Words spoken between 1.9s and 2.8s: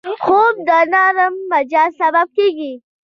سبب کېږي